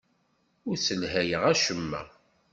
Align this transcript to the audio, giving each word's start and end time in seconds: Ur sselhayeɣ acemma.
Ur 0.67 0.75
sselhayeɣ 0.79 1.43
acemma. 1.53 2.01